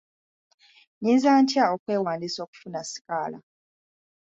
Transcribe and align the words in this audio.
Nyinza 1.03 1.29
ntya 1.41 1.63
okwewandiisa 1.75 2.39
okufuna 2.45 2.79
sikaala? 2.89 3.37